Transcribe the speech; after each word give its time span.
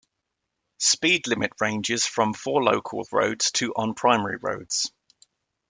Speed 0.79 1.27
limit 1.27 1.51
ranges 1.61 2.07
from 2.07 2.33
for 2.33 2.63
local 2.63 3.05
roads 3.11 3.51
to 3.51 3.71
on 3.75 3.93
primary 3.93 4.37
roads. 4.37 4.91